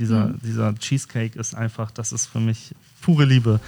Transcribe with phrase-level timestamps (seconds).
[0.00, 0.40] dieser, mhm.
[0.42, 3.60] dieser Cheesecake ist einfach, das ist für mich pure Liebe.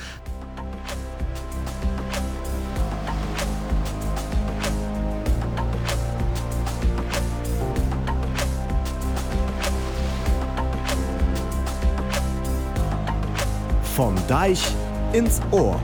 [13.95, 14.75] Vom Deich
[15.13, 15.79] ins Ohr.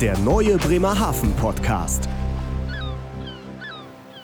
[0.00, 2.08] Der neue Bremerhaven Podcast.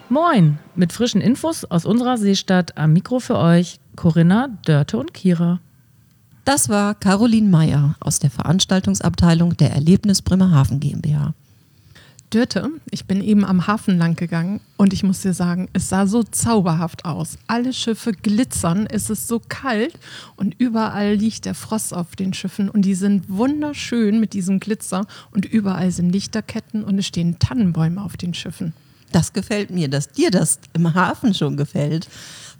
[0.09, 5.60] Moin, mit frischen Infos aus unserer Seestadt am Mikro für euch Corinna, Dörte und Kira.
[6.45, 11.34] Das war Caroline Meyer aus der Veranstaltungsabteilung der Erlebnis Bremerhaven GmbH.
[12.30, 16.06] Dörte, ich bin eben am Hafen lang gegangen und ich muss dir sagen, es sah
[16.06, 17.38] so zauberhaft aus.
[17.47, 19.98] Alle Schiffe glitzern, es ist so kalt
[20.34, 25.06] und überall liegt der Frost auf den Schiffen und die sind wunderschön mit diesem Glitzer
[25.30, 28.72] und überall sind Lichterketten und es stehen Tannenbäume auf den Schiffen.
[29.12, 32.09] Das gefällt mir, dass dir das im Hafen schon gefällt,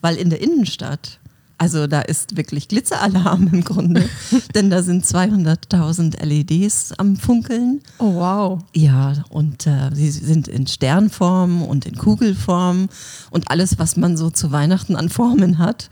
[0.01, 1.19] weil in der Innenstadt,
[1.59, 4.09] also da ist wirklich Glitzeralarm im Grunde,
[4.55, 7.81] denn da sind 200.000 LEDs am Funkeln.
[7.99, 8.63] Oh wow.
[8.75, 12.89] Ja, und äh, sie sind in Sternform und in Kugelform
[13.31, 15.91] und alles, was man so zu Weihnachten an Formen hat,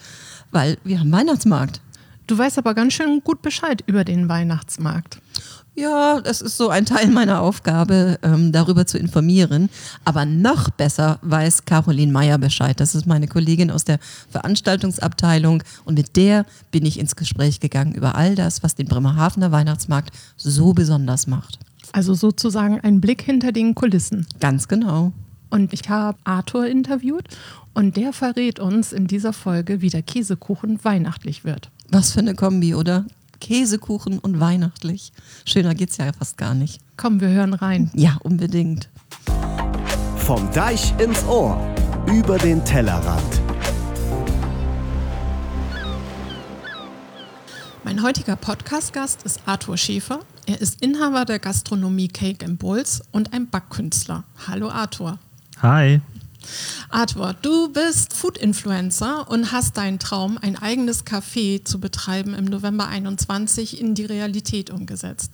[0.50, 1.80] weil wir haben Weihnachtsmarkt.
[2.26, 5.18] Du weißt aber ganz schön gut Bescheid über den Weihnachtsmarkt.
[5.76, 9.68] Ja, das ist so ein Teil meiner Aufgabe, ähm, darüber zu informieren.
[10.04, 12.78] Aber noch besser weiß Caroline Meyer Bescheid.
[12.78, 13.98] Das ist meine Kollegin aus der
[14.30, 15.64] Veranstaltungsabteilung.
[15.84, 20.14] Und mit der bin ich ins Gespräch gegangen über all das, was den Bremerhavener Weihnachtsmarkt
[20.36, 21.58] so besonders macht.
[21.92, 24.26] Also sozusagen ein Blick hinter den Kulissen.
[24.40, 25.12] Ganz genau.
[25.50, 27.28] Und ich habe Arthur interviewt
[27.74, 31.70] und der verrät uns in dieser Folge, wie der Käsekuchen weihnachtlich wird.
[31.90, 33.04] Was für eine Kombi, oder?
[33.44, 35.12] Käsekuchen und weihnachtlich.
[35.44, 36.80] Schöner geht's ja fast gar nicht.
[36.96, 37.90] Komm, wir hören rein.
[37.92, 38.88] Ja, unbedingt.
[40.16, 41.60] Vom Deich ins Ohr.
[42.06, 43.42] Über den Tellerrand.
[47.84, 50.20] Mein heutiger Podcast-Gast ist Arthur Schäfer.
[50.46, 54.24] Er ist Inhaber der Gastronomie Cake Bulls und ein Backkünstler.
[54.48, 55.18] Hallo Arthur.
[55.60, 56.00] Hi.
[56.90, 62.86] Arthur, du bist Food-Influencer und hast deinen Traum, ein eigenes Café zu betreiben, im November
[62.86, 65.32] 21 in die Realität umgesetzt.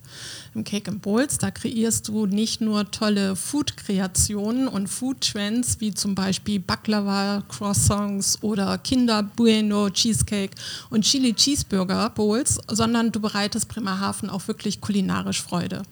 [0.54, 6.14] Im Cake and Bowls, da kreierst du nicht nur tolle Food-Kreationen und Food-Trends, wie zum
[6.14, 10.56] Beispiel Baklava, Croissants oder Kinder Bueno, Cheesecake
[10.90, 15.82] und Chili Cheeseburger Bowls, sondern du bereitest Bremerhaven auch wirklich kulinarisch Freude.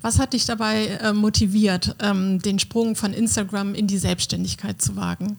[0.00, 4.96] Was hat dich dabei äh, motiviert, ähm, den Sprung von Instagram in die Selbstständigkeit zu
[4.96, 5.36] wagen?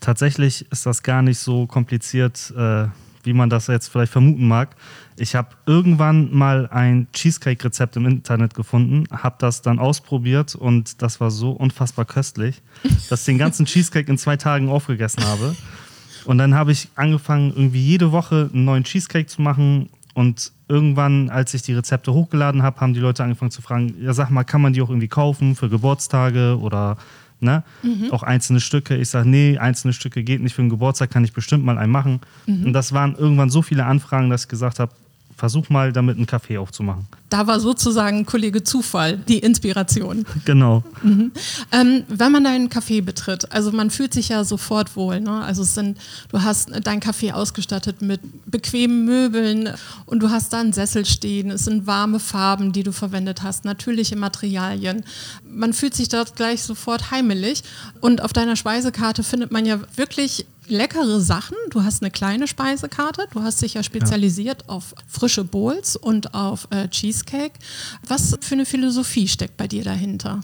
[0.00, 2.86] Tatsächlich ist das gar nicht so kompliziert, äh,
[3.22, 4.74] wie man das jetzt vielleicht vermuten mag.
[5.16, 11.20] Ich habe irgendwann mal ein Cheesecake-Rezept im Internet gefunden, habe das dann ausprobiert und das
[11.20, 12.60] war so unfassbar köstlich,
[13.08, 15.54] dass ich den ganzen Cheesecake in zwei Tagen aufgegessen habe.
[16.24, 21.30] Und dann habe ich angefangen, irgendwie jede Woche einen neuen Cheesecake zu machen und irgendwann,
[21.30, 24.44] als ich die Rezepte hochgeladen habe, haben die Leute angefangen zu fragen, ja sag mal,
[24.44, 26.96] kann man die auch irgendwie kaufen für Geburtstage oder
[27.40, 27.62] ne?
[27.82, 28.10] Mhm.
[28.12, 28.96] auch einzelne Stücke.
[28.96, 31.92] Ich sage, nee, einzelne Stücke geht nicht für einen Geburtstag, kann ich bestimmt mal einen
[31.92, 32.20] machen.
[32.46, 32.66] Mhm.
[32.66, 34.92] Und das waren irgendwann so viele Anfragen, dass ich gesagt habe,
[35.42, 37.08] versuch mal damit einen Kaffee aufzumachen.
[37.28, 40.24] Da war sozusagen Kollege Zufall die Inspiration.
[40.44, 40.82] Genau.
[41.02, 41.32] Mhm.
[41.72, 45.20] Ähm, wenn man deinen Kaffee betritt, also man fühlt sich ja sofort wohl.
[45.20, 45.42] Ne?
[45.42, 45.98] Also es sind,
[46.28, 49.70] du hast dein Kaffee ausgestattet mit bequemen Möbeln
[50.06, 51.50] und du hast da einen Sessel stehen.
[51.50, 55.04] Es sind warme Farben, die du verwendet hast, natürliche Materialien.
[55.48, 57.62] Man fühlt sich dort gleich sofort heimelig.
[58.00, 61.56] Und auf deiner Speisekarte findet man ja wirklich leckere Sachen.
[61.70, 63.26] Du hast eine kleine Speisekarte.
[63.32, 64.74] Du hast dich ja spezialisiert ja.
[64.74, 67.54] auf frische Bowls und auf äh, Cheesecake.
[68.06, 70.40] Was für eine Philosophie steckt bei dir dahinter?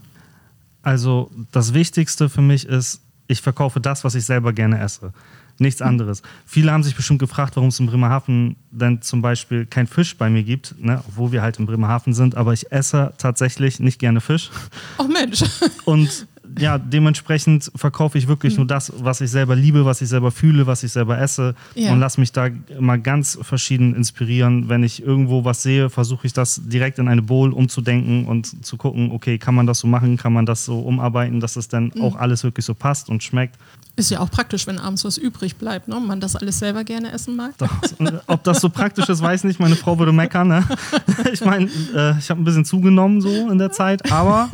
[0.83, 5.13] Also das Wichtigste für mich ist, ich verkaufe das, was ich selber gerne esse.
[5.59, 5.89] Nichts hm.
[5.89, 6.23] anderes.
[6.47, 10.31] Viele haben sich bestimmt gefragt, warum es in Bremerhaven denn zum Beispiel kein Fisch bei
[10.31, 11.03] mir gibt, ne?
[11.09, 14.51] obwohl wir halt in Bremerhaven sind, aber ich esse tatsächlich nicht gerne Fisch.
[14.99, 15.43] Oh Mensch.
[15.85, 16.27] Und
[16.59, 20.67] ja, dementsprechend verkaufe ich wirklich nur das, was ich selber liebe, was ich selber fühle,
[20.67, 21.93] was ich selber esse ja.
[21.93, 22.49] und lasse mich da
[22.79, 24.69] mal ganz verschieden inspirieren.
[24.69, 28.77] Wenn ich irgendwo was sehe, versuche ich das direkt in eine Bowl umzudenken und zu
[28.77, 31.93] gucken, okay, kann man das so machen, kann man das so umarbeiten, dass es dann
[31.95, 32.03] mhm.
[32.03, 33.57] auch alles wirklich so passt und schmeckt.
[33.97, 35.99] Ist ja auch praktisch, wenn abends was übrig bleibt, ne?
[35.99, 37.55] man das alles selber gerne essen mag.
[37.59, 37.71] Das,
[38.29, 39.61] ob das so praktisch ist, weiß ich nicht.
[39.61, 40.49] Meine Frau würde meckern.
[40.49, 40.65] Ne?
[41.33, 44.49] Ich meine, äh, ich habe ein bisschen zugenommen so in der Zeit, aber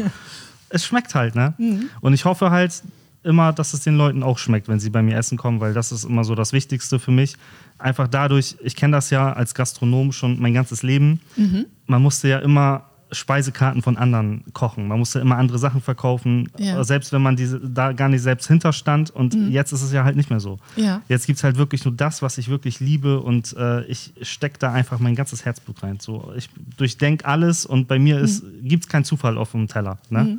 [0.69, 1.55] es schmeckt halt, ne?
[1.59, 1.91] Mhm.
[2.01, 2.83] Und ich hoffe halt
[3.23, 5.93] immer, dass es den Leuten auch schmeckt, wenn sie bei mir essen kommen, weil das
[5.93, 7.37] ist immer so das Wichtigste für mich.
[7.79, 11.21] Einfach dadurch, ich kenne das ja als Gastronom schon mein ganzes Leben.
[11.37, 11.67] Mhm.
[11.87, 12.85] Man musste ja immer
[13.15, 14.89] Speisekarten von anderen kochen.
[14.89, 16.83] Man musste immer andere Sachen verkaufen, Ja.
[16.85, 19.11] selbst wenn man diese, da gar nicht selbst hinterstand.
[19.11, 20.59] Und jetzt ist es ja halt nicht mehr so.
[20.77, 21.01] Ja.
[21.09, 24.59] Jetzt gibt es halt wirklich nur das, was ich wirklich liebe und äh, ich stecke
[24.59, 25.99] da einfach mein ganzes Herzblut rein.
[26.01, 28.27] So, ich durchdenke alles und bei mir
[28.63, 29.99] gibt es keinen Zufall auf dem Teller.
[30.11, 30.39] Ne?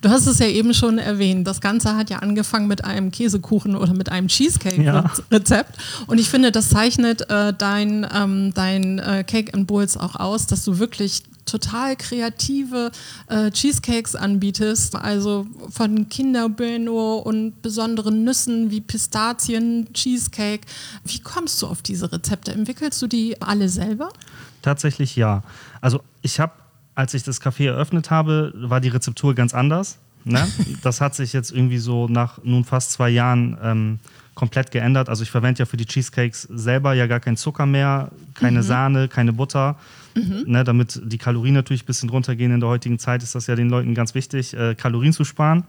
[0.00, 1.46] Du hast es ja eben schon erwähnt.
[1.46, 5.76] Das Ganze hat ja angefangen mit einem Käsekuchen oder mit einem Cheesecake-Rezept.
[6.06, 10.46] Und ich finde, das zeichnet äh, dein, ähm, dein äh, Cake and Bowls auch aus,
[10.46, 12.90] dass du wirklich total kreative
[13.28, 14.96] äh, Cheesecakes anbietest.
[14.96, 20.66] Also von Kinder Bueno und besonderen Nüssen wie Pistazien, Cheesecake.
[21.04, 22.52] Wie kommst du auf diese Rezepte?
[22.52, 24.10] Entwickelst du die alle selber?
[24.62, 25.42] Tatsächlich ja.
[25.80, 26.52] Also ich habe,
[26.94, 29.98] als ich das Café eröffnet habe, war die Rezeptur ganz anders.
[30.24, 30.46] Ne?
[30.82, 33.98] Das hat sich jetzt irgendwie so nach nun fast zwei Jahren ähm,
[34.34, 35.08] komplett geändert.
[35.08, 39.08] Also ich verwende ja für die Cheesecakes selber ja gar keinen Zucker mehr, keine Sahne,
[39.08, 39.76] keine Butter.
[40.46, 43.54] Ne, damit die Kalorien natürlich ein bisschen runtergehen in der heutigen Zeit, ist das ja
[43.54, 45.64] den Leuten ganz wichtig, äh, Kalorien zu sparen.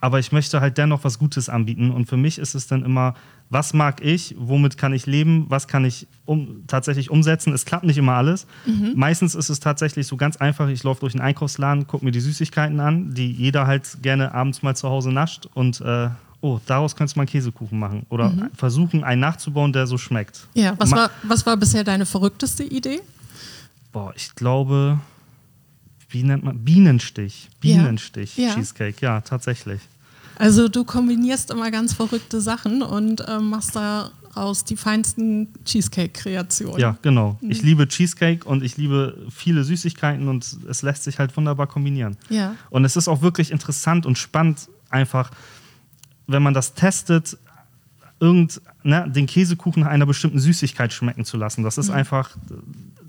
[0.00, 1.90] Aber ich möchte halt dennoch was Gutes anbieten.
[1.90, 3.14] Und für mich ist es dann immer,
[3.50, 7.52] was mag ich, womit kann ich leben, was kann ich um, tatsächlich umsetzen.
[7.52, 8.46] Es klappt nicht immer alles.
[8.96, 12.20] Meistens ist es tatsächlich so ganz einfach, ich laufe durch den Einkaufsladen, gucke mir die
[12.20, 16.08] Süßigkeiten an, die jeder halt gerne abends mal zu Hause nascht und äh,
[16.40, 18.06] oh, daraus könntest du mal einen Käsekuchen machen.
[18.08, 20.46] Oder versuchen, einen nachzubauen, der so schmeckt.
[20.54, 23.00] Ja, was Ma- war, was war bisher deine verrückteste Idee?
[23.92, 24.98] Boah, ich glaube,
[26.08, 26.58] wie nennt man?
[26.58, 27.48] Bienenstich.
[27.60, 28.54] Bienenstich Ja.
[28.54, 29.80] Cheesecake, ja, tatsächlich.
[30.36, 36.80] Also du kombinierst immer ganz verrückte Sachen und ähm, machst daraus die feinsten Cheesecake-Kreationen.
[36.80, 37.36] Ja, genau.
[37.42, 37.50] Mhm.
[37.50, 42.16] Ich liebe Cheesecake und ich liebe viele Süßigkeiten und es lässt sich halt wunderbar kombinieren.
[42.30, 42.54] Ja.
[42.70, 45.30] Und es ist auch wirklich interessant und spannend, einfach,
[46.30, 47.36] wenn man das testet,
[48.20, 51.62] irgend, ne, den Käsekuchen nach einer bestimmten Süßigkeit schmecken zu lassen.
[51.64, 51.94] Das ist Mhm.
[51.94, 52.30] einfach,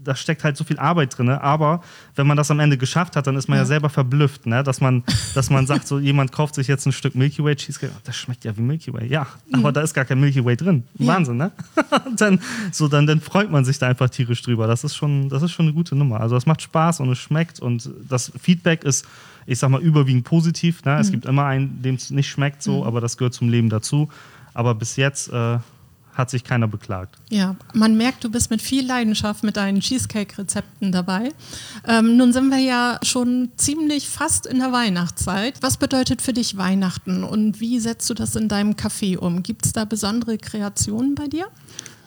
[0.03, 1.30] da steckt halt so viel Arbeit drin.
[1.30, 1.81] Aber
[2.15, 3.65] wenn man das am Ende geschafft hat, dann ist man ja, Ja.
[3.68, 4.63] selber verblüfft, ne?
[4.63, 5.03] dass, man,
[5.36, 8.44] dass man sagt, so jemand kauft sich jetzt ein Stück Milky Way Cheesecake, das schmeckt
[8.45, 9.07] ja wie Milky Way.
[9.07, 10.83] Ja, aber da ist gar kein Milky Way drin.
[10.98, 11.06] Mhm.
[11.06, 11.13] Ja.
[11.13, 11.51] Wahnsinn, ne?
[12.18, 12.39] dann,
[12.71, 14.68] so, dann, dann freut man sich da einfach tierisch drüber.
[14.68, 16.19] Das ist, schon, das ist schon eine gute Nummer.
[16.21, 19.06] Also es macht Spaß und es schmeckt und das Feedback ist,
[19.45, 20.83] ich sag mal, überwiegend positiv.
[20.86, 20.98] Ne?
[21.00, 21.12] Es Mhm.
[21.13, 24.09] gibt immer einen, dem es nicht schmeckt so, aber das gehört zum Leben dazu.
[24.53, 25.57] Aber bis jetzt äh,
[26.13, 27.16] hat sich keiner beklagt.
[27.30, 31.30] Ja, man merkt, du bist mit viel Leidenschaft mit deinen Cheesecake-Rezepten dabei.
[31.88, 35.58] Ähm, nun sind wir ja schon ziemlich fast in der Weihnachtszeit.
[35.62, 39.42] Was bedeutet für dich Weihnachten und wie setzt du das in deinem Café um?
[39.44, 41.48] Gibt es da besondere Kreationen bei dir?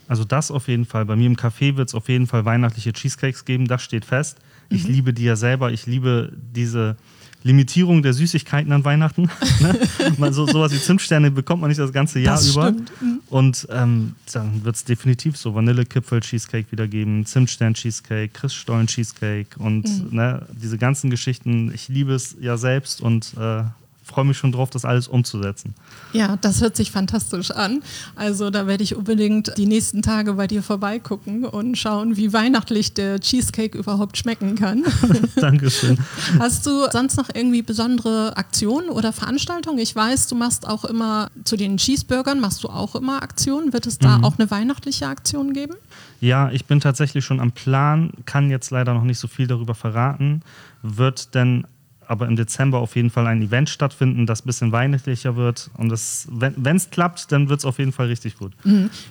[0.06, 1.06] Also das auf jeden Fall.
[1.06, 4.36] Bei mir im Café wird es auf jeden Fall weihnachtliche Cheesecakes geben, das steht fest.
[4.68, 4.92] Ich Mhm.
[4.94, 5.72] liebe die ja selber.
[5.72, 6.96] Ich liebe diese
[7.44, 9.30] Limitierung der Süßigkeiten an Weihnachten.
[9.60, 10.32] ne?
[10.32, 12.68] So, sowas wie Zimtsterne bekommt man nicht das ganze Jahr Das über.
[12.70, 12.90] stimmt.
[13.00, 13.20] Mhm.
[13.28, 20.16] Und ähm, dann wird es definitiv so Vanillekipfel-Cheesecake wieder geben, Zimtstern-Cheesecake, Christstollen-Cheesecake und Mhm.
[20.16, 21.70] ne, diese ganzen Geschichten.
[21.74, 23.62] Ich liebe es ja selbst und äh,
[24.04, 25.74] freue mich schon drauf, das alles umzusetzen.
[26.12, 27.82] Ja, das hört sich fantastisch an.
[28.16, 32.94] Also da werde ich unbedingt die nächsten Tage bei dir vorbeigucken und schauen, wie weihnachtlich
[32.94, 34.84] der Cheesecake überhaupt schmecken kann.
[35.36, 35.98] Dankeschön.
[36.38, 39.78] Hast du sonst noch irgendwie besondere Aktionen oder Veranstaltungen?
[39.78, 43.72] Ich weiß, du machst auch immer zu den Cheeseburgern machst du auch immer Aktionen.
[43.72, 45.74] Wird es da auch eine weihnachtliche Aktion geben?
[46.20, 49.74] Ja, ich bin tatsächlich schon am Plan, kann jetzt leider noch nicht so viel darüber
[49.74, 50.42] verraten.
[50.82, 51.66] Wird denn
[52.08, 55.70] aber im Dezember auf jeden Fall ein Event stattfinden, das ein bisschen weihnachtlicher wird.
[55.76, 58.52] Und das, wenn es klappt, dann wird es auf jeden Fall richtig gut.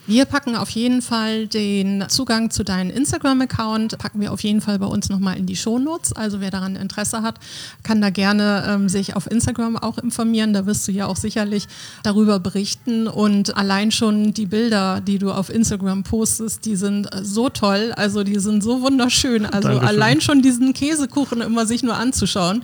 [0.07, 4.80] Wir packen auf jeden Fall den Zugang zu deinem Instagram-Account, packen wir auf jeden Fall
[4.80, 6.14] bei uns nochmal in die Shownotes.
[6.14, 7.40] Also wer daran Interesse hat,
[7.83, 10.54] kann da gerne ähm, sich auf Instagram auch informieren.
[10.54, 11.68] Da wirst du ja auch sicherlich
[12.04, 13.07] darüber berichten.
[13.07, 17.94] Und allein schon die Bilder, die du auf Instagram postest, die sind so toll.
[17.95, 19.45] Also die sind so wunderschön.
[19.45, 19.88] Also Dankeschön.
[19.88, 22.64] allein schon diesen Käsekuchen immer sich nur anzuschauen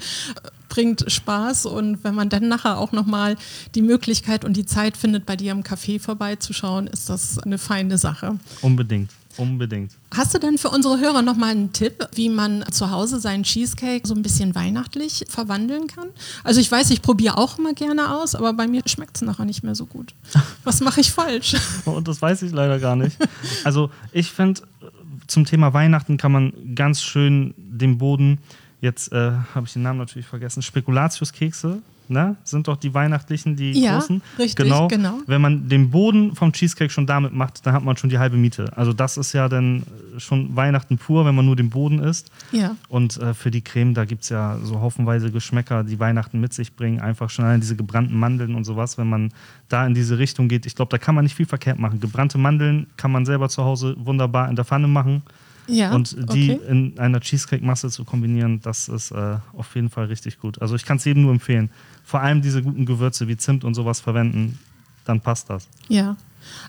[0.70, 3.36] bringt Spaß und wenn man dann nachher auch nochmal
[3.76, 7.98] die Möglichkeit und die Zeit findet, bei dir im Café vorbeizuschauen, ist das eine feine
[7.98, 8.38] Sache.
[8.62, 9.92] Unbedingt, unbedingt.
[10.16, 14.08] Hast du denn für unsere Hörer nochmal einen Tipp, wie man zu Hause seinen Cheesecake
[14.08, 16.08] so ein bisschen weihnachtlich verwandeln kann?
[16.44, 19.46] Also ich weiß, ich probiere auch immer gerne aus, aber bei mir schmeckt es nachher
[19.46, 20.14] nicht mehr so gut.
[20.64, 21.56] Was mache ich falsch?
[21.86, 23.18] Und das weiß ich leider gar nicht.
[23.64, 24.62] Also ich finde,
[25.28, 28.40] zum Thema Weihnachten kann man ganz schön den Boden,
[28.82, 32.36] jetzt äh, habe ich den Namen natürlich vergessen, Spekulatiuskekse, ne?
[32.44, 34.22] Sind doch die weihnachtlichen, die Ja, großen.
[34.38, 34.88] richtig, genau.
[34.88, 35.20] genau.
[35.28, 38.36] Wenn man den Boden vom Cheesecake schon damit macht, dann hat man schon die halbe
[38.38, 38.76] Miete.
[38.76, 39.84] Also das ist ja dann
[40.18, 42.32] schon Weihnachten pur, wenn man nur den Boden isst.
[42.52, 42.76] Ja.
[42.88, 46.54] Und äh, für die Creme, da gibt es ja so haufenweise Geschmäcker, die Weihnachten mit
[46.54, 47.00] sich bringen.
[47.00, 49.32] Einfach schon allein diese gebrannten Mandeln und sowas, wenn man
[49.68, 50.66] da in diese Richtung geht.
[50.66, 52.00] Ich glaube, da kann man nicht viel verkehrt machen.
[52.00, 55.22] Gebrannte Mandeln kann man selber zu Hause wunderbar in der Pfanne machen.
[55.70, 56.60] Ja, Und die okay.
[56.68, 60.62] in einer Cheesecake-Masse zu kombinieren, das ist äh, auf jeden Fall richtig gut.
[60.62, 61.70] Also ich kann es jedem nur empfehlen.
[62.04, 64.58] Vor allem diese guten Gewürze wie Zimt und sowas verwenden,
[65.06, 65.68] dann passt das.
[65.88, 66.16] Ja.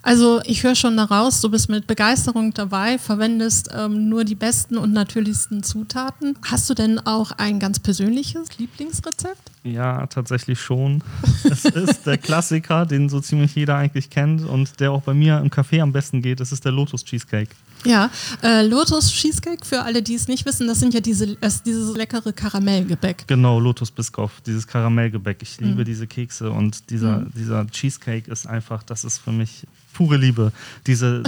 [0.03, 4.79] Also ich höre schon daraus, du bist mit Begeisterung dabei, verwendest ähm, nur die besten
[4.79, 6.37] und natürlichsten Zutaten.
[6.43, 9.51] Hast du denn auch ein ganz persönliches Lieblingsrezept?
[9.63, 11.03] Ja, tatsächlich schon.
[11.45, 15.39] es ist der Klassiker, den so ziemlich jeder eigentlich kennt und der auch bei mir
[15.39, 16.41] im Café am besten geht.
[16.41, 17.51] Es ist der Lotus Cheesecake.
[17.85, 18.11] Ja,
[18.43, 21.97] äh, Lotus Cheesecake, für alle, die es nicht wissen, das sind ja diese, äh, dieses
[21.97, 23.27] leckere Karamellgebäck.
[23.27, 25.39] Genau, Lotus Biscoff, dieses Karamellgebäck.
[25.43, 29.60] Ich liebe diese Kekse und dieser, dieser Cheesecake ist einfach, das ist für mich
[29.93, 30.53] pure Liebe.
[30.87, 31.23] Diese,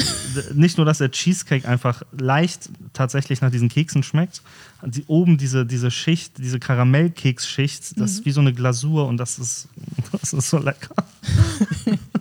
[0.55, 4.43] nicht nur, dass der Cheesecake einfach leicht tatsächlich nach diesen Keksen schmeckt,
[4.85, 9.39] die, oben diese, diese Schicht, diese Karamellkeksschicht, das ist wie so eine Glasur und das
[9.39, 9.69] ist,
[10.13, 10.95] das ist so lecker.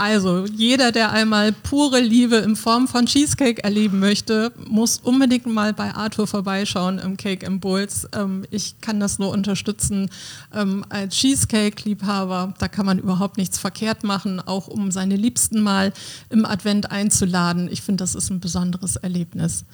[0.00, 5.74] Also, jeder, der einmal pure Liebe in Form von Cheesecake erleben möchte, muss unbedingt mal
[5.74, 8.08] bei Arthur vorbeischauen im Cake and Bulls.
[8.14, 10.08] Ähm, ich kann das nur unterstützen.
[10.54, 15.92] Ähm, als Cheesecake-Liebhaber, da kann man überhaupt nichts verkehrt machen, auch um seine Liebsten mal
[16.30, 17.68] im Advent einzuladen.
[17.70, 19.66] Ich finde, das ist ein besonderes Erlebnis.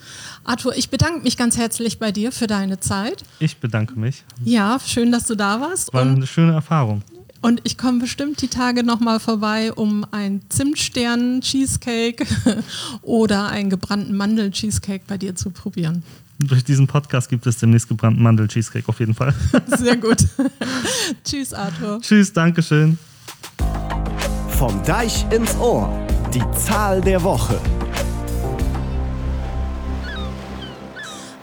[0.43, 3.23] Arthur, ich bedanke mich ganz herzlich bei dir für deine Zeit.
[3.39, 4.25] Ich bedanke mich.
[4.45, 5.95] Ja, schön, dass du da warst.
[5.95, 7.05] War eine schöne Erfahrung.
[7.43, 12.27] Und ich komme bestimmt die Tage nochmal vorbei, um einen Zimtstern-Cheesecake
[13.03, 16.03] oder einen gebrannten Mandel-Cheesecake bei dir zu probieren.
[16.39, 19.35] Durch diesen Podcast gibt es demnächst gebrannten Mandel-Cheesecake auf jeden Fall.
[19.79, 20.19] Sehr gut.
[21.25, 22.01] Tschüss, Arthur.
[22.01, 22.99] Tschüss, Dankeschön.
[24.51, 25.91] Vom Deich ins Ohr.
[26.35, 27.59] Die Zahl der Woche.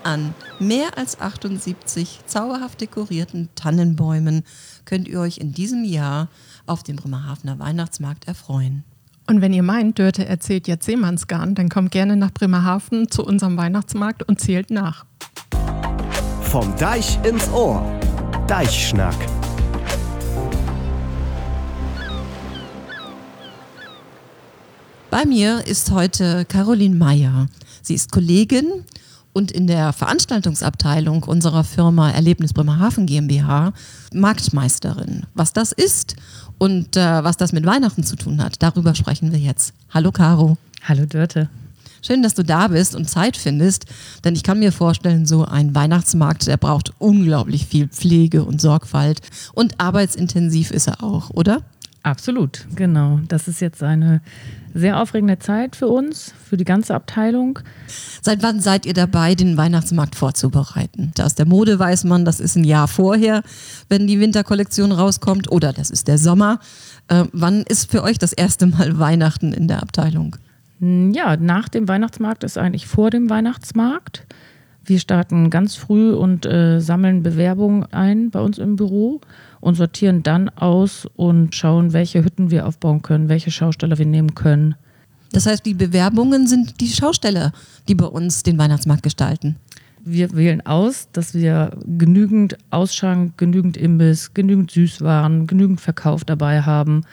[0.04, 4.44] An mehr als 78 zauberhaft dekorierten Tannenbäumen
[4.86, 6.30] könnt ihr euch in diesem Jahr
[6.66, 8.84] auf dem Bremerhavener Weihnachtsmarkt erfreuen.
[9.28, 13.56] Und wenn ihr meint, Dörte erzählt jetzt Seemannsgarn, dann kommt gerne nach Bremerhaven zu unserem
[13.56, 15.06] Weihnachtsmarkt und zählt nach.
[16.42, 17.84] Vom Deich ins Ohr.
[18.48, 19.16] Deichschnack.
[25.10, 27.48] Bei mir ist heute Caroline Meyer.
[27.82, 28.84] Sie ist Kollegin
[29.34, 33.74] und in der Veranstaltungsabteilung unserer Firma Erlebnis Bremerhaven GmbH
[34.14, 35.26] Marktmeisterin.
[35.34, 36.16] Was das ist
[36.60, 39.74] und äh, was das mit Weihnachten zu tun hat, darüber sprechen wir jetzt.
[39.90, 40.58] Hallo Caro.
[40.84, 41.50] Hallo Dörte.
[42.06, 43.86] Schön, dass du da bist und Zeit findest,
[44.26, 49.22] denn ich kann mir vorstellen, so ein Weihnachtsmarkt, der braucht unglaublich viel Pflege und Sorgfalt
[49.54, 51.62] und arbeitsintensiv ist er auch, oder?
[52.04, 53.22] Absolut, genau.
[53.30, 54.22] Das ist jetzt eine
[54.74, 57.60] sehr aufregende Zeit für uns, für die ganze Abteilung.
[58.22, 61.12] Seit wann seid ihr dabei, den Weihnachtsmarkt vorzubereiten?
[61.20, 63.44] Aus der Mode weiß man, das ist ein Jahr vorher,
[63.90, 66.60] wenn die Winterkollektion rauskommt, oder das ist der Sommer.
[67.08, 70.38] Äh, wann ist für euch das erste Mal Weihnachten in der Abteilung?
[70.80, 74.26] Ja, nach dem Weihnachtsmarkt ist eigentlich vor dem Weihnachtsmarkt.
[74.86, 79.22] Wir starten ganz früh und äh, sammeln Bewerbungen ein bei uns im Büro
[79.62, 84.36] und sortieren dann aus und schauen, welche Hütten wir aufbauen können, welche Schausteller wir nehmen
[84.36, 84.76] können.
[85.32, 87.54] Das heißt, die Bewerbungen sind die Schausteller,
[87.88, 89.56] die bei uns den Weihnachtsmarkt gestalten.
[90.04, 97.06] Wir wählen aus, dass wir genügend Ausschank, genügend Imbiss, genügend Süßwaren, genügend Verkauf dabei haben.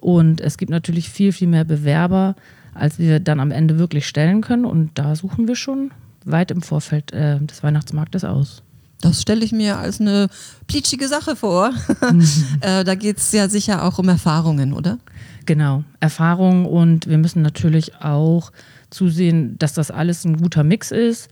[0.00, 2.34] Und es gibt natürlich viel, viel mehr Bewerber,
[2.74, 4.64] als wir dann am Ende wirklich stellen können.
[4.64, 5.92] Und da suchen wir schon
[6.24, 8.62] weit im Vorfeld äh, des Weihnachtsmarktes aus.
[9.00, 10.28] Das stelle ich mir als eine
[10.68, 11.72] plitschige Sache vor.
[12.60, 14.98] äh, da geht es ja sicher auch um Erfahrungen, oder?
[15.44, 18.52] Genau, Erfahrung und wir müssen natürlich auch
[18.90, 21.28] zusehen, dass das alles ein guter Mix ist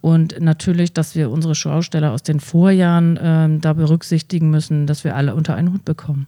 [0.00, 5.14] und natürlich, dass wir unsere Schausteller aus den Vorjahren ähm, da berücksichtigen müssen, dass wir
[5.14, 6.26] alle unter einen Hut bekommen.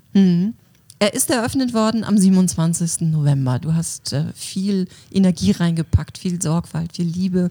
[1.00, 3.08] Er ist eröffnet worden am 27.
[3.10, 3.58] November.
[3.58, 7.50] Du hast äh, viel Energie reingepackt, viel Sorgfalt, viel Liebe,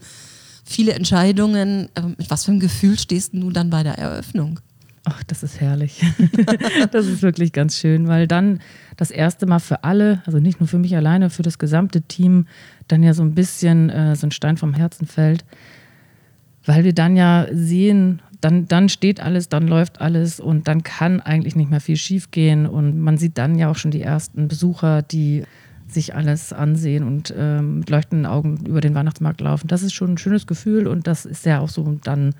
[0.63, 1.89] viele Entscheidungen.
[1.95, 4.59] Ähm, mit was für einem Gefühl stehst du dann bei der Eröffnung?
[5.05, 6.01] Ach, das ist herrlich.
[6.91, 8.59] das ist wirklich ganz schön, weil dann
[8.95, 12.47] das erste Mal für alle, also nicht nur für mich alleine, für das gesamte Team,
[12.87, 15.43] dann ja so ein bisschen äh, so ein Stein vom Herzen fällt,
[16.65, 21.19] weil wir dann ja sehen, dann, dann steht alles, dann läuft alles und dann kann
[21.19, 25.01] eigentlich nicht mehr viel schiefgehen und man sieht dann ja auch schon die ersten Besucher,
[25.01, 25.43] die
[25.87, 29.67] sich alles ansehen und ähm, mit leuchtenden Augen über den Weihnachtsmarkt laufen.
[29.67, 32.33] Das ist schon ein schönes Gefühl und das ist ja auch so dann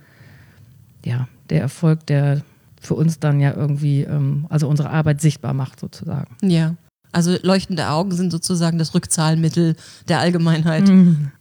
[1.06, 2.42] ja der Erfolg, der
[2.82, 6.36] für uns dann ja irgendwie, ähm, also unsere Arbeit sichtbar macht sozusagen.
[6.42, 6.76] Ja.
[7.12, 9.76] Also leuchtende Augen sind sozusagen das Rückzahlmittel
[10.08, 10.92] der Allgemeinheit.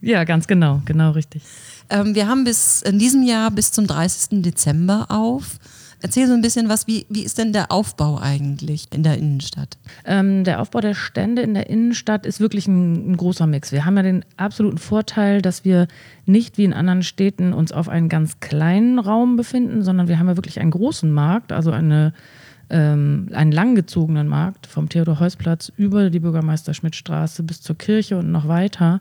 [0.01, 1.41] Ja, ganz genau, genau richtig.
[1.89, 4.43] Ähm, wir haben bis in diesem Jahr bis zum 30.
[4.43, 5.57] Dezember auf.
[6.03, 9.77] Erzähl so ein bisschen was, wie, wie ist denn der Aufbau eigentlich in der Innenstadt?
[10.03, 13.71] Ähm, der Aufbau der Stände in der Innenstadt ist wirklich ein, ein, großer Mix.
[13.71, 15.87] Wir haben ja den absoluten Vorteil, dass wir
[16.25, 20.27] nicht wie in anderen Städten uns auf einen ganz kleinen Raum befinden, sondern wir haben
[20.27, 22.11] ja wirklich einen großen Markt, also eine,
[22.69, 28.99] ähm, einen langgezogenen Markt vom Theodor-Heuss-Platz über die Bürgermeister-Schmidt-Straße bis zur Kirche und noch weiter.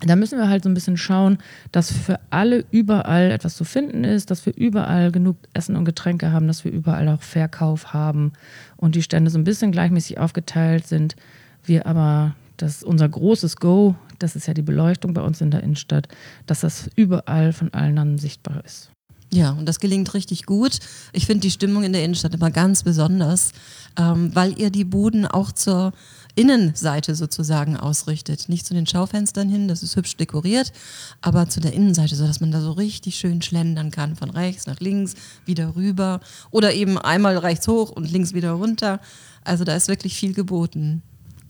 [0.00, 1.38] Da müssen wir halt so ein bisschen schauen,
[1.72, 6.32] dass für alle überall etwas zu finden ist, dass wir überall genug Essen und Getränke
[6.32, 8.32] haben, dass wir überall auch Verkauf haben
[8.76, 11.16] und die Stände so ein bisschen gleichmäßig aufgeteilt sind.
[11.64, 15.50] Wir aber, das ist unser großes Go, das ist ja die Beleuchtung bei uns in
[15.50, 16.08] der Innenstadt,
[16.46, 18.90] dass das überall von allen dann sichtbar ist.
[19.34, 20.78] Ja, und das gelingt richtig gut.
[21.12, 23.50] Ich finde die Stimmung in der Innenstadt immer ganz besonders,
[23.98, 25.92] ähm, weil ihr die Buden auch zur
[26.34, 28.48] Innenseite sozusagen ausrichtet.
[28.48, 30.72] Nicht zu den Schaufenstern hin, das ist hübsch dekoriert,
[31.20, 34.80] aber zu der Innenseite, sodass man da so richtig schön schlendern kann, von rechts nach
[34.80, 35.14] links,
[35.44, 39.00] wieder rüber oder eben einmal rechts hoch und links wieder runter.
[39.44, 41.02] Also da ist wirklich viel geboten.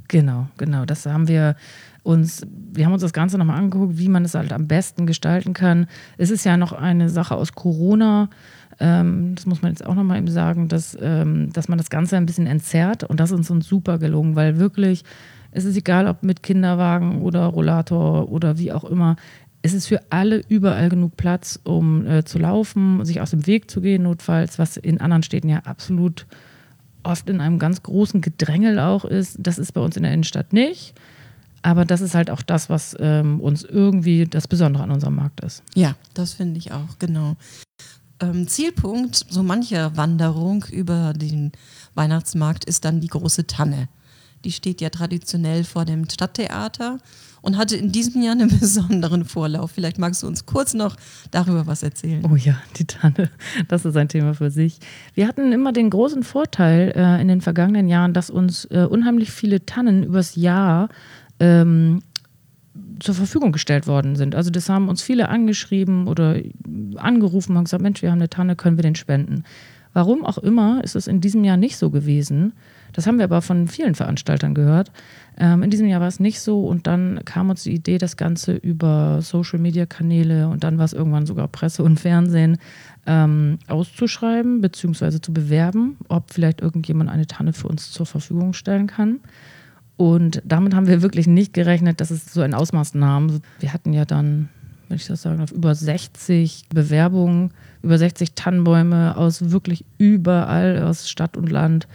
[0.09, 0.85] Genau, genau.
[0.85, 1.57] Das haben wir
[2.03, 5.55] uns, wir haben uns das Ganze nochmal angeguckt, wie man es halt am besten gestalten
[5.55, 5.87] kann.
[6.19, 8.29] Es ist ja noch eine Sache aus Corona.
[8.81, 12.17] Ähm, das muss man jetzt auch nochmal eben sagen, dass, ähm, dass man das Ganze
[12.17, 15.05] ein bisschen entzerrt und das ist uns super gelungen, weil wirklich,
[15.53, 19.17] es ist egal, ob mit Kinderwagen oder Rollator oder wie auch immer,
[19.63, 23.71] es ist für alle überall genug Platz, um äh, zu laufen, sich aus dem Weg
[23.71, 26.27] zu gehen, notfalls, was in anderen Städten ja absolut
[27.03, 29.37] oft in einem ganz großen Gedrängel auch ist.
[29.39, 30.95] Das ist bei uns in der Innenstadt nicht.
[31.63, 35.41] Aber das ist halt auch das, was ähm, uns irgendwie das Besondere an unserem Markt
[35.41, 35.63] ist.
[35.75, 37.37] Ja, das finde ich auch, genau
[38.31, 41.53] ähm, Zielpunkt so mancher Wanderung über den
[41.95, 43.89] Weihnachtsmarkt ist dann die große Tanne.
[44.45, 46.99] Die steht ja traditionell vor dem Stadttheater
[47.41, 49.73] und hatte in diesem Jahr einen besonderen Vorlauf.
[49.73, 50.97] Vielleicht magst du uns kurz noch
[51.31, 52.25] darüber was erzählen.
[52.31, 53.31] Oh ja, die Tanne,
[53.69, 54.79] das ist ein Thema für sich.
[55.15, 59.31] Wir hatten immer den großen Vorteil äh, in den vergangenen Jahren, dass uns äh, unheimlich
[59.31, 60.89] viele Tannen übers Jahr
[61.41, 62.03] ähm,
[63.01, 64.35] zur Verfügung gestellt worden sind.
[64.35, 66.37] Also das haben uns viele angeschrieben oder
[66.97, 69.45] angerufen und gesagt, Mensch, wir haben eine Tanne, können wir den spenden.
[69.95, 72.53] Warum auch immer ist es in diesem Jahr nicht so gewesen.
[72.93, 74.91] Das haben wir aber von vielen Veranstaltern gehört.
[75.39, 78.17] Ähm, in diesem Jahr war es nicht so und dann kam uns die Idee, das
[78.17, 82.59] Ganze über Social-Media-Kanäle und dann war es irgendwann sogar Presse und Fernsehen
[83.07, 85.21] ähm, auszuschreiben bzw.
[85.21, 89.21] zu bewerben, ob vielleicht irgendjemand eine Tanne für uns zur Verfügung stellen kann.
[89.97, 93.41] Und damit haben wir wirklich nicht gerechnet, dass es so ein Ausmaß nahm.
[93.61, 94.49] Wir hatten ja dann,
[94.89, 97.53] wenn ich das sagen darf, über 60 Bewerbungen,
[97.83, 101.87] über 60 Tannenbäume aus wirklich überall, aus Stadt und Land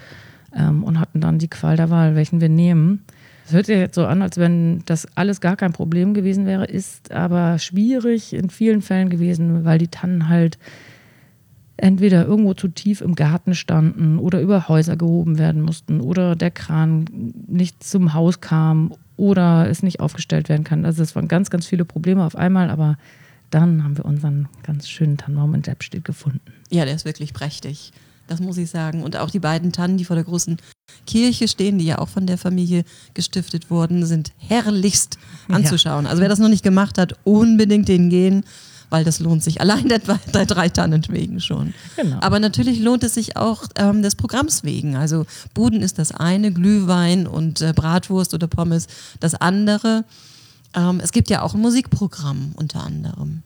[0.56, 3.04] ähm, und hatten dann die Qual der Wahl, welchen wir nehmen.
[3.46, 6.66] Es hört sich jetzt so an, als wenn das alles gar kein Problem gewesen wäre,
[6.66, 10.60] ist aber schwierig in vielen Fällen gewesen, weil die Tannen halt
[11.84, 16.52] entweder irgendwo zu tief im Garten standen oder über Häuser gehoben werden mussten oder der
[16.52, 17.06] Kran
[17.48, 20.86] nicht zum Haus kam oder es nicht aufgestellt werden kann.
[20.86, 22.98] Also es waren ganz, ganz viele Probleme auf einmal, aber
[23.50, 26.42] dann haben wir unseren ganz schönen Tannenbaum in Deppstedt gefunden.
[26.70, 27.92] Ja, der ist wirklich prächtig.
[28.28, 29.02] Das muss ich sagen.
[29.02, 30.58] Und auch die beiden Tannen, die vor der großen
[31.08, 32.84] Kirche stehen, die ja auch von der Familie
[33.16, 36.06] gestiftet wurden, sind herrlichst anzuschauen.
[36.06, 36.12] Ja.
[36.12, 38.44] Also wer das noch nicht gemacht hat, unbedingt den gehen
[38.90, 41.74] weil das lohnt sich allein der, der drei Tannen wegen schon.
[41.96, 42.18] Genau.
[42.22, 44.96] Aber natürlich lohnt es sich auch ähm, des Programms wegen.
[44.96, 48.88] Also Buden ist das eine, Glühwein und äh, Bratwurst oder Pommes
[49.20, 50.06] das andere.
[50.76, 53.44] Ähm, es gibt ja auch ein Musikprogramm unter anderem.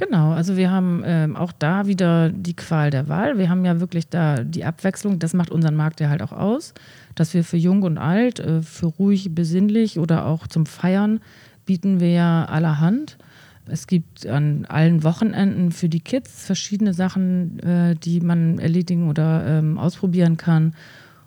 [0.00, 3.36] Genau, also wir haben ähm, auch da wieder die Qual der Wahl.
[3.36, 6.72] Wir haben ja wirklich da die Abwechslung, das macht unseren Markt ja halt auch aus,
[7.14, 11.20] dass wir für jung und alt, äh, für ruhig, besinnlich oder auch zum Feiern
[11.66, 13.18] bieten wir ja allerhand.
[13.70, 19.46] Es gibt an allen Wochenenden für die Kids verschiedene Sachen, äh, die man erledigen oder
[19.46, 20.74] ähm, ausprobieren kann.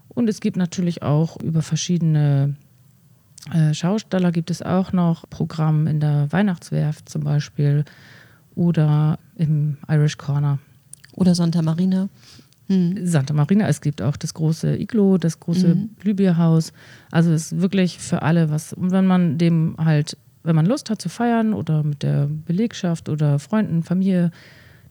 [0.09, 2.55] Und es gibt natürlich auch über verschiedene
[3.51, 7.83] äh, Schausteller gibt es auch noch Programm in der Weihnachtswerft zum Beispiel
[8.55, 10.59] oder im Irish Corner.
[11.13, 12.09] Oder Santa Marina.
[12.67, 13.05] Hm.
[13.05, 15.89] Santa Marina, es gibt auch das große Iglo, das große mhm.
[15.99, 16.71] Glühbierhaus.
[17.11, 18.71] Also es ist wirklich für alle was.
[18.71, 23.09] Und wenn man dem halt wenn man Lust hat zu feiern oder mit der Belegschaft
[23.09, 24.31] oder Freunden, Familie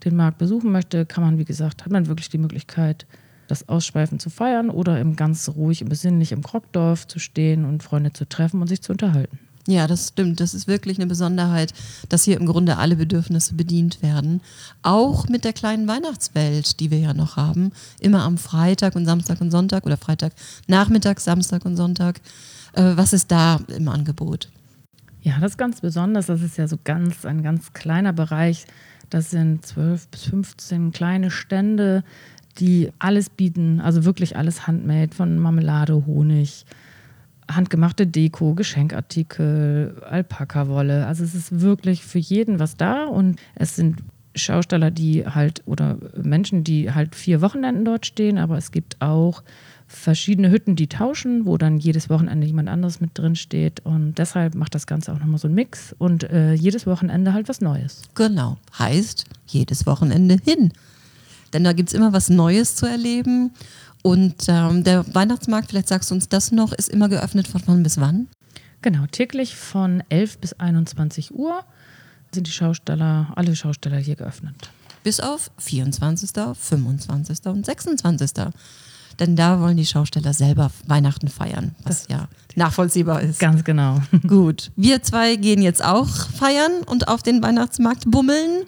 [0.05, 3.07] den Markt besuchen möchte, kann man, wie gesagt, hat man wirklich die Möglichkeit,
[3.49, 7.83] das Ausschweifen zu feiern oder im ganz ruhig und besinnlich im Krockdorf zu stehen und
[7.83, 9.39] Freunde zu treffen und sich zu unterhalten.
[9.69, 10.41] Ja, das stimmt.
[10.41, 11.73] Das ist wirklich eine Besonderheit,
[12.09, 14.41] dass hier im Grunde alle Bedürfnisse bedient werden.
[14.83, 17.71] Auch mit der kleinen Weihnachtswelt, die wir ja noch haben.
[18.01, 20.33] Immer am Freitag und Samstag und Sonntag oder Freitag,
[20.67, 22.21] Nachmittag, Samstag und Sonntag.
[22.73, 24.49] Äh, was ist da im Angebot?
[25.23, 26.27] Ja, das ist ganz besonders.
[26.27, 28.67] Das ist ja so ganz ein ganz kleiner Bereich.
[29.09, 32.03] Das sind zwölf bis 15 kleine Stände,
[32.59, 36.67] die alles bieten, also wirklich alles handmade, von Marmelade, Honig,
[37.51, 41.07] handgemachte Deko, Geschenkartikel, Alpaka-Wolle.
[41.07, 44.03] Also es ist wirklich für jeden was da und es sind
[44.35, 49.43] Schausteller, die halt oder Menschen, die halt vier Wochenenden dort stehen, aber es gibt auch
[49.93, 53.81] verschiedene Hütten, die tauschen, wo dann jedes Wochenende jemand anderes mit drin steht.
[53.81, 57.49] Und deshalb macht das Ganze auch nochmal so einen Mix und äh, jedes Wochenende halt
[57.49, 58.03] was Neues.
[58.15, 58.57] Genau.
[58.79, 60.73] Heißt, jedes Wochenende hin.
[61.53, 63.53] Denn da gibt es immer was Neues zu erleben.
[64.03, 67.83] Und ähm, der Weihnachtsmarkt, vielleicht sagst du uns das noch, ist immer geöffnet von wann
[67.83, 68.29] bis wann?
[68.81, 71.61] Genau, täglich von 11 bis 21 Uhr
[72.35, 74.71] sind die Schausteller, alle Schausteller hier geöffnet.
[75.05, 77.47] Bis auf 24., 25.
[77.47, 78.31] und 26.
[79.19, 83.39] Denn da wollen die Schausteller selber Weihnachten feiern, was ja nachvollziehbar ist.
[83.41, 84.01] Ganz genau.
[84.27, 88.65] Gut, wir zwei gehen jetzt auch feiern und auf den Weihnachtsmarkt bummeln.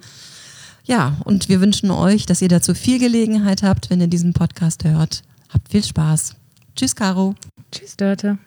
[0.85, 4.85] Ja, und wir wünschen euch, dass ihr dazu viel Gelegenheit habt, wenn ihr diesen Podcast
[4.85, 5.23] hört.
[5.49, 6.37] Habt viel Spaß.
[6.77, 7.35] Tschüss, Caro.
[7.73, 8.39] Tschüss, Dörte.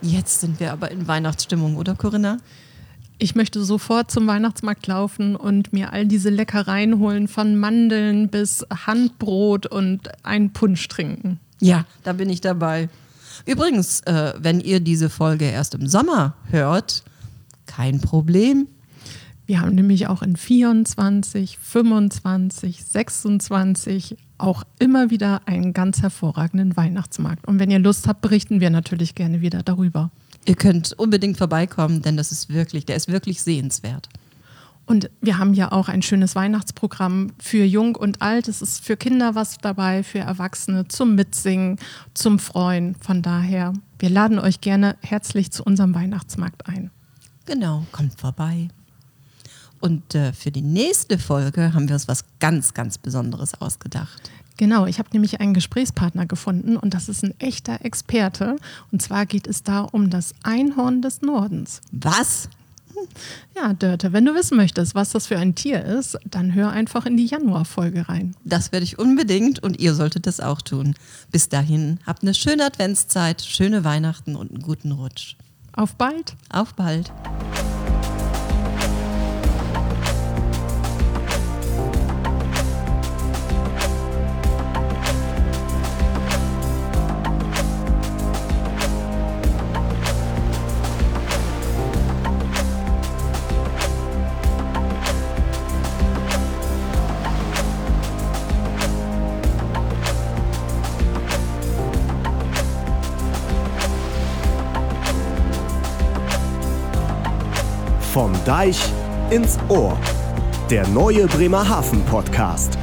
[0.00, 2.38] Jetzt sind wir aber in Weihnachtsstimmung, oder Corinna?
[3.18, 8.66] Ich möchte sofort zum Weihnachtsmarkt laufen und mir all diese Leckereien holen, von Mandeln bis
[8.86, 11.38] Handbrot und einen Punsch trinken.
[11.60, 12.88] Ja, da bin ich dabei.
[13.46, 17.04] Übrigens, äh, wenn ihr diese Folge erst im Sommer hört,
[17.66, 18.66] kein Problem.
[19.46, 27.46] Wir haben nämlich auch in 24, 25, 26 auch immer wieder einen ganz hervorragenden Weihnachtsmarkt.
[27.46, 30.10] Und wenn ihr Lust habt, berichten wir natürlich gerne wieder darüber.
[30.46, 34.08] Ihr könnt unbedingt vorbeikommen, denn das ist wirklich, der ist wirklich sehenswert.
[34.86, 38.48] Und wir haben ja auch ein schönes Weihnachtsprogramm für Jung und Alt.
[38.48, 41.78] Es ist für Kinder was dabei, für Erwachsene zum Mitsingen,
[42.12, 42.94] zum Freuen.
[42.96, 46.90] Von daher, wir laden euch gerne herzlich zu unserem Weihnachtsmarkt ein.
[47.46, 48.68] Genau, kommt vorbei.
[49.80, 54.30] Und äh, für die nächste Folge haben wir uns was ganz, ganz Besonderes ausgedacht.
[54.56, 58.56] Genau, ich habe nämlich einen Gesprächspartner gefunden und das ist ein echter Experte.
[58.92, 61.80] Und zwar geht es da um das Einhorn des Nordens.
[61.90, 62.48] Was?
[63.56, 67.06] Ja, Dörte, wenn du wissen möchtest, was das für ein Tier ist, dann hör einfach
[67.06, 68.36] in die Januarfolge rein.
[68.44, 70.94] Das werde ich unbedingt und ihr solltet das auch tun.
[71.32, 75.36] Bis dahin, habt eine schöne Adventszeit, schöne Weihnachten und einen guten Rutsch.
[75.72, 76.36] Auf bald!
[76.50, 77.12] Auf bald!
[108.54, 108.78] Vom Deich
[109.30, 109.98] ins Ohr.
[110.70, 112.78] Der neue Bremerhaven Podcast.